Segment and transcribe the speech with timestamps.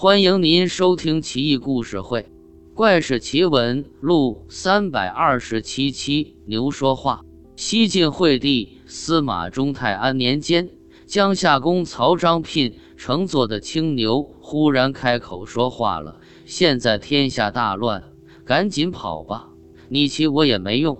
[0.00, 2.20] 欢迎您收听《奇异故事会·
[2.72, 6.36] 怪事奇闻录》三百二十七期。
[6.46, 7.24] 牛说话。
[7.56, 10.70] 西晋惠帝司马衷泰安年间，
[11.04, 18.04] 江夏公曹彰聘乘坐的青牛忽然开口说话了：“现在天下大乱，
[18.44, 19.48] 赶紧跑吧！
[19.88, 20.96] 你骑我也没用，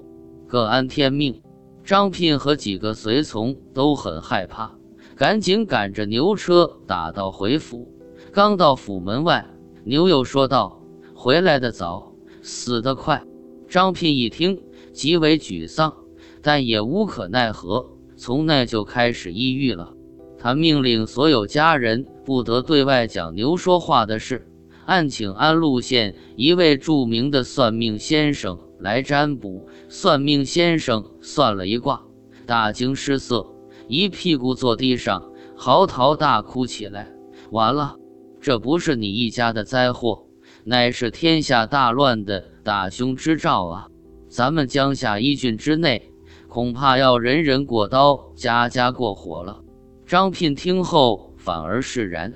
[0.49, 1.41] 各安天命。”
[1.87, 4.77] 张聘和几个随从都很害怕，
[5.15, 7.95] 赶紧赶着牛车打道回府。
[8.33, 9.47] 刚到府门外，
[9.85, 10.83] 牛又说道
[11.15, 13.23] ：“回来的早，死得快。”
[13.69, 15.95] 张聘一听，极为沮丧，
[16.43, 17.87] 但也无可奈何。
[18.17, 19.95] 从那就开始抑郁了。
[20.39, 24.47] 他命令所有家人不得对外讲牛说话的事，
[24.87, 29.69] 暗请安陆县一位著名的算命先生来占卜。
[29.89, 32.03] 算命先生算了一卦，
[32.47, 33.47] 大惊失色，
[33.89, 37.11] 一屁股坐地上，嚎啕大哭起来。
[37.51, 37.97] 完了！
[38.41, 40.27] 这不是你一家的灾祸，
[40.65, 43.89] 乃是天下大乱的大凶之兆啊！
[44.29, 46.13] 咱们江夏一郡之内，
[46.49, 49.63] 恐怕要人人过刀，家家过火了。
[50.07, 52.33] 张聘听后反而释然，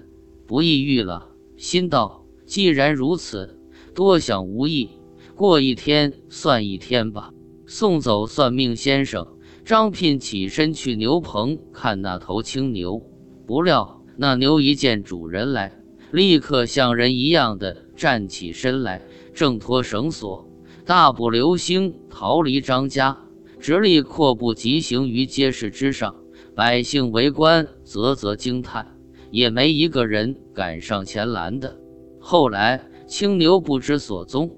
[0.46, 3.58] 不抑郁了，心道：既然如此，
[3.94, 4.90] 多想无益，
[5.34, 7.30] 过一天算一天吧。
[7.66, 9.26] 送走算命先生，
[9.64, 13.00] 张聘起身去牛棚看那头青牛，
[13.46, 15.72] 不料那牛一见主人来。
[16.12, 19.00] 立刻像人一样的站起身来，
[19.32, 20.46] 挣脱绳索，
[20.84, 23.18] 大步流星逃离张家，
[23.58, 26.14] 直立阔步疾行于街市之上。
[26.54, 28.98] 百姓围观，啧啧惊叹，
[29.30, 31.78] 也没一个人敢上前拦的。
[32.20, 34.50] 后来青牛不知所踪。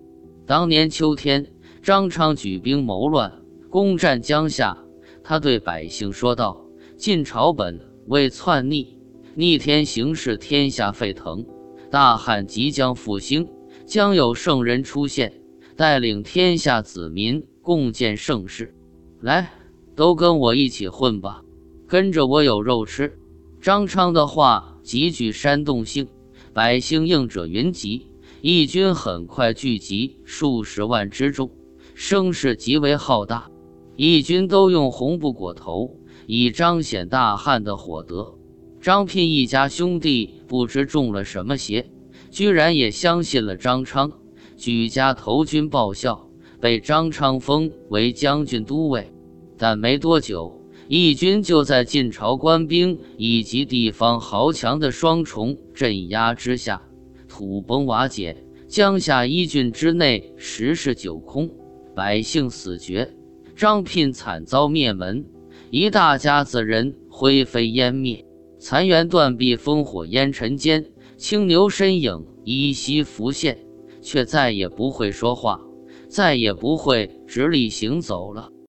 [0.45, 1.47] 当年秋天，
[1.81, 3.33] 张昌举兵谋乱，
[3.71, 4.77] 攻占江夏。
[5.23, 6.67] 他对百姓说道
[6.99, 8.94] ：“晋朝本为篡逆。”
[9.37, 11.45] 逆天行事，天下沸腾，
[11.91, 13.49] 大汉即将复兴，
[13.85, 15.41] 将有圣人出现，
[15.75, 18.73] 带领天下子民共建盛世。
[19.21, 19.51] 来，
[19.97, 21.43] 都跟我一起混吧，
[21.89, 23.19] 跟着我有肉吃。
[23.61, 26.07] 张昌的话极具煽动性，
[26.53, 28.07] 百姓应者云集，
[28.41, 31.51] 义军很快聚集数十万之众，
[31.97, 33.51] 声势极为浩大。
[33.97, 38.39] 义军都用红布裹头，以彰显大汉的火德。
[38.85, 41.87] 张聘一家兄弟不知中了什么邪，
[42.31, 44.13] 居然也相信了张昌，
[44.59, 46.29] 举家投军报效，
[46.61, 49.11] 被张昌封为将军都尉。
[49.57, 56.83] 但没多久，义军就在晋朝官兵以及地方豪强的双重镇压之下，
[57.27, 58.37] 土崩瓦解，
[58.69, 61.49] 江夏一郡之内十室九空，
[61.97, 63.15] 百姓死绝，
[63.57, 65.25] 张聘惨遭灭门，
[65.71, 68.23] 一大家子人灰飞烟灭。
[68.67, 70.83] 残垣断壁，烽火烟尘间，
[71.19, 73.59] 青牛身影依稀浮现，
[74.01, 75.61] 却再也不会说话，
[76.09, 78.49] 再也不会直立行走了。